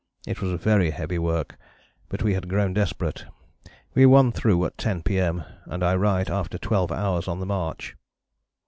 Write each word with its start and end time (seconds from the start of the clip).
It 0.25 0.41
was 0.41 0.59
very 0.59 0.89
heavy 0.89 1.19
work, 1.19 1.59
but 2.09 2.23
we 2.23 2.33
had 2.33 2.47
grown 2.49 2.73
desperate. 2.73 3.25
We 3.93 4.07
won 4.07 4.31
through 4.31 4.65
at 4.65 4.75
10 4.79 5.03
P.M., 5.03 5.43
and 5.65 5.83
I 5.83 5.95
write 5.95 6.27
after 6.27 6.57
12 6.57 6.91
hours 6.91 7.27
on 7.27 7.39
the 7.39 7.45
march...." 7.45 7.95